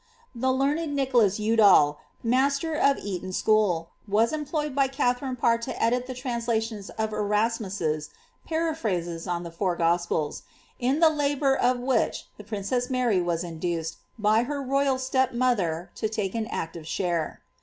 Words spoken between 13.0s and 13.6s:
was in